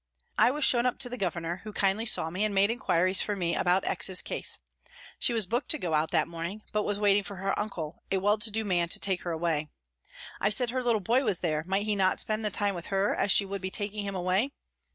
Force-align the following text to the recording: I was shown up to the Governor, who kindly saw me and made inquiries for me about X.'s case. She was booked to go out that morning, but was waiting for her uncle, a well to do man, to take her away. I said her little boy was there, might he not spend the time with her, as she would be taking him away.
I 0.35 0.49
was 0.49 0.65
shown 0.65 0.87
up 0.87 0.97
to 0.97 1.09
the 1.09 1.15
Governor, 1.15 1.57
who 1.57 1.71
kindly 1.71 2.07
saw 2.07 2.31
me 2.31 2.43
and 2.43 2.55
made 2.55 2.71
inquiries 2.71 3.21
for 3.21 3.35
me 3.35 3.53
about 3.55 3.83
X.'s 3.85 4.23
case. 4.23 4.57
She 5.19 5.31
was 5.31 5.45
booked 5.45 5.69
to 5.69 5.77
go 5.77 5.93
out 5.93 6.09
that 6.09 6.27
morning, 6.27 6.63
but 6.71 6.81
was 6.81 6.99
waiting 6.99 7.21
for 7.23 7.35
her 7.35 7.53
uncle, 7.59 8.01
a 8.11 8.17
well 8.17 8.39
to 8.39 8.49
do 8.49 8.65
man, 8.65 8.89
to 8.89 8.99
take 8.99 9.21
her 9.21 9.31
away. 9.31 9.69
I 10.39 10.49
said 10.49 10.71
her 10.71 10.81
little 10.81 11.01
boy 11.01 11.23
was 11.23 11.41
there, 11.41 11.63
might 11.67 11.85
he 11.85 11.95
not 11.95 12.19
spend 12.19 12.43
the 12.43 12.49
time 12.49 12.73
with 12.73 12.87
her, 12.87 13.13
as 13.13 13.31
she 13.31 13.45
would 13.45 13.61
be 13.61 13.69
taking 13.69 14.03
him 14.03 14.15
away. 14.15 14.49